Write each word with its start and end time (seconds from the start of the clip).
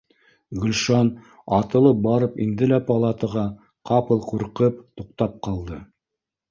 Гөлшан 0.61 1.11
атылып 1.59 2.01
барып 2.07 2.41
инде 2.47 2.71
лә 2.73 2.81
палатаға, 2.89 3.47
ҡапыл 3.93 4.27
ҡурҡып, 4.33 4.85
туҡтап 5.01 5.41
ҡалды 5.49 5.81